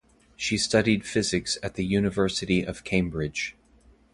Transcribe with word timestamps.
She 0.35 0.57
studied 0.57 1.05
physics 1.05 1.59
at 1.61 1.75
the 1.75 1.85
University 1.85 2.63
of 2.65 2.83
Cambridge. 2.83 3.55